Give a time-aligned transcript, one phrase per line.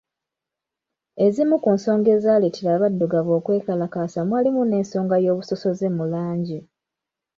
[1.25, 6.59] Ezimu ku nsonga ezaaleetera abadduggavu okwekalakaasa mwalimu n’ensonga y’obusosoze mu langi.